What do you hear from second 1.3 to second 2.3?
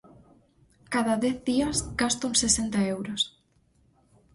días gasto